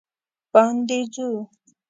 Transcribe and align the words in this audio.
باندې 0.53 0.99
ځو 1.13 1.27